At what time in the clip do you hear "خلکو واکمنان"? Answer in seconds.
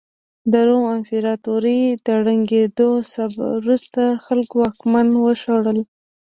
4.25-5.07